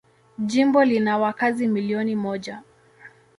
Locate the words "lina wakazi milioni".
0.83-2.15